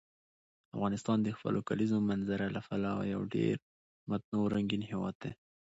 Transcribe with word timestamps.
افغانستان 0.75 1.17
د 1.23 1.27
خپلو 1.37 1.59
کلیزو 1.69 1.97
منظره 2.09 2.45
له 2.55 2.61
پلوه 2.67 3.03
یو 3.13 3.21
ډېر 3.35 3.55
متنوع 4.09 4.43
او 4.49 4.53
رنګین 4.55 4.83
هېواد 4.91 5.15
دی. 5.23 5.31